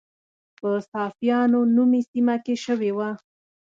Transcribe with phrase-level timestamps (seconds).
[0.59, 3.09] په صافیانو نومي سیمه کې شوې وه.